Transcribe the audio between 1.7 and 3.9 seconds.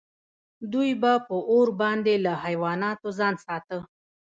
باندې له حیواناتو ځان ساته.